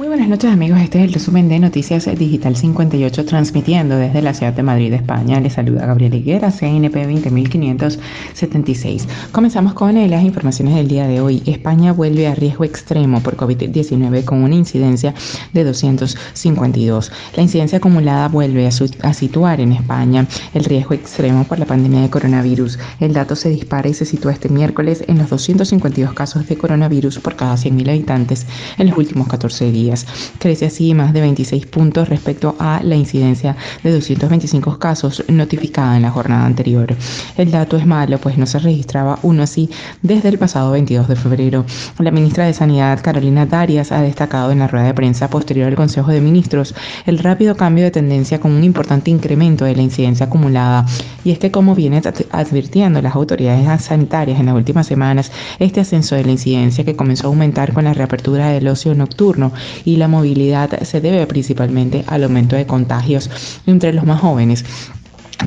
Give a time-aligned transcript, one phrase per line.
[0.00, 4.32] Muy buenas noches amigos, este es el resumen de Noticias Digital 58 transmitiendo desde la
[4.32, 5.38] ciudad de Madrid, España.
[5.40, 9.06] Les saluda Gabriel Higuera, CNP 20576.
[9.30, 11.42] Comenzamos con eh, las informaciones del día de hoy.
[11.44, 15.12] España vuelve a riesgo extremo por COVID-19 con una incidencia
[15.52, 17.12] de 252.
[17.36, 18.70] La incidencia acumulada vuelve a,
[19.02, 22.78] a situar en España el riesgo extremo por la pandemia de coronavirus.
[23.00, 27.18] El dato se dispara y se sitúa este miércoles en los 252 casos de coronavirus
[27.18, 28.46] por cada 100.000 habitantes
[28.78, 29.89] en los últimos 14 días.
[30.38, 36.02] Crece así más de 26 puntos respecto a la incidencia de 225 casos notificada en
[36.02, 36.94] la jornada anterior.
[37.36, 39.70] El dato es malo, pues no se registraba uno así
[40.02, 41.64] desde el pasado 22 de febrero.
[41.98, 45.76] La ministra de Sanidad, Carolina Darias, ha destacado en la rueda de prensa posterior al
[45.76, 46.74] Consejo de Ministros
[47.06, 50.86] el rápido cambio de tendencia con un importante incremento de la incidencia acumulada.
[51.24, 56.14] Y es que, como viene advirtiendo las autoridades sanitarias en las últimas semanas, este ascenso
[56.14, 59.52] de la incidencia que comenzó a aumentar con la reapertura del ocio nocturno
[59.84, 63.30] y la movilidad se debe principalmente al aumento de contagios
[63.66, 64.64] entre los más jóvenes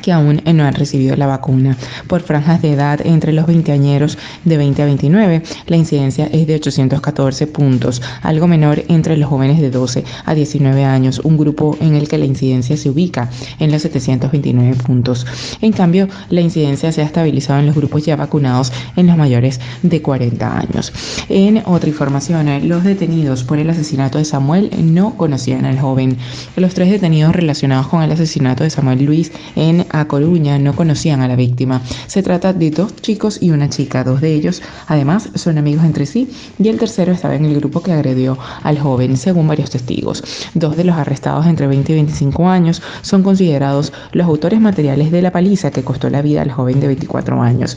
[0.02, 1.76] que aún no han recibido la vacuna.
[2.06, 6.54] Por franjas de edad entre los veinteañeros de 20 a 29, la incidencia es de
[6.54, 11.94] 814 puntos, algo menor entre los jóvenes de 12 a 19 años, un grupo en
[11.94, 15.26] el que la incidencia se ubica en los 729 puntos.
[15.60, 19.60] En cambio, la incidencia se ha estabilizado en los grupos ya vacunados en los mayores
[19.82, 20.92] de 40 años.
[21.28, 26.16] En otra información, los detenidos por el asesinato de Samuel no conocían al joven.
[26.56, 31.20] Los tres detenidos relacionados con el asesinato de Samuel Luis en a Coruña no conocían
[31.20, 31.80] a la víctima.
[32.06, 34.04] Se trata de dos chicos y una chica.
[34.04, 37.82] Dos de ellos, además, son amigos entre sí y el tercero estaba en el grupo
[37.82, 40.22] que agredió al joven, según varios testigos.
[40.54, 45.22] Dos de los arrestados entre 20 y 25 años son considerados los autores materiales de
[45.22, 47.76] la paliza que costó la vida al joven de 24 años.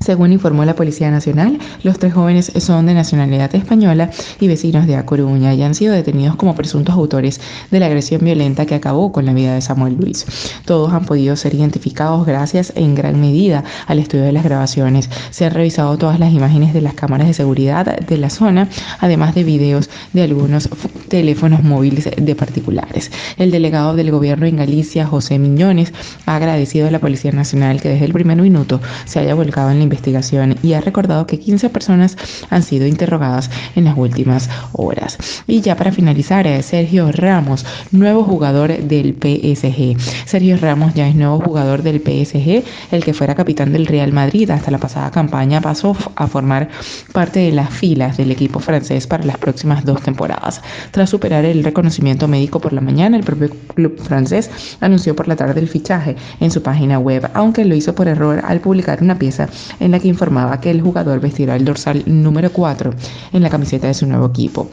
[0.00, 4.94] Según informó la Policía Nacional, los tres jóvenes son de nacionalidad española y vecinos de
[4.96, 7.40] A Coruña y han sido detenidos como presuntos autores
[7.70, 10.26] de la agresión violenta que acabó con la vida de Samuel Luis.
[10.64, 15.10] Todos han podido ser identificados gracias en gran medida al estudio de las grabaciones.
[15.30, 18.68] Se han revisado todas las imágenes de las cámaras de seguridad de la zona,
[19.00, 20.68] además de videos de algunos
[21.08, 23.10] teléfonos móviles de particulares.
[23.38, 25.92] El delegado del gobierno en Galicia, José Miñones,
[26.26, 29.78] ha agradecido a la Policía Nacional que desde el primer minuto se haya volcado en
[29.78, 32.16] la investigación y ha recordado que 15 personas
[32.50, 35.18] han sido interrogadas en las últimas horas.
[35.46, 39.96] Y ya para finalizar, eh, Sergio Ramos, nuevo jugador del PSG.
[40.26, 44.50] Sergio Ramos ya es nuevo jugador del PSG, el que fuera capitán del Real Madrid
[44.50, 46.68] hasta la pasada campaña pasó a formar
[47.12, 50.60] parte de las filas del equipo francés para las próximas dos temporadas.
[50.90, 55.36] Tras superar el reconocimiento médico por la mañana, el propio club francés anunció por la
[55.36, 59.18] tarde el fichaje en su página web, aunque lo hizo por error al publicar una
[59.18, 59.48] pieza
[59.80, 62.94] en la que informaba que el jugador vestirá el dorsal número 4
[63.32, 64.68] en la camiseta de su nuevo equipo.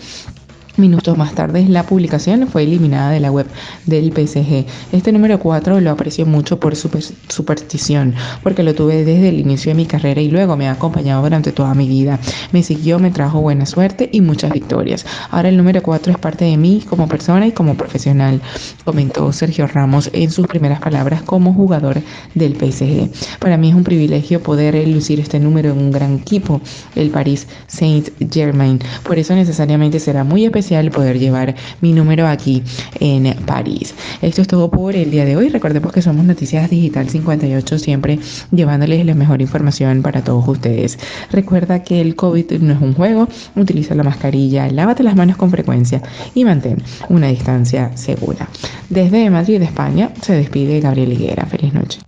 [0.76, 3.46] Minutos más tarde, la publicación fue eliminada de la web
[3.86, 4.66] del PSG.
[4.92, 6.90] Este número 4 lo aprecio mucho por su
[7.30, 11.22] superstición, porque lo tuve desde el inicio de mi carrera y luego me ha acompañado
[11.22, 12.20] durante toda mi vida.
[12.54, 15.06] Me siguió, me trajo buena suerte y muchas victorias.
[15.30, 18.42] Ahora el número 4 es parte de mí como persona y como profesional,
[18.84, 22.02] comentó Sergio Ramos en sus primeras palabras como jugador
[22.34, 23.12] del PSG.
[23.38, 26.62] Para mí es un privilegio poder lucir este número en un gran equipo,
[26.96, 28.80] el Paris Saint-Germain.
[29.04, 32.64] Por eso necesariamente será muy especial poder llevar mi número aquí
[33.02, 33.94] en París.
[34.22, 35.50] Esto es todo por el día de hoy.
[35.50, 38.18] Recordemos que somos Noticias Digital 58, siempre
[38.52, 40.98] llevándoles la mejor información para todos ustedes.
[41.32, 45.52] Recuerda que el COVID no es un juego, utiliza la mascarilla, lávate las manos con
[45.52, 46.02] frecuencia
[46.34, 48.48] y mantén una distancia segura.
[48.90, 51.46] Desde Madrid, España, se despide Gabriel Higuera.
[51.46, 52.00] Feliz noche.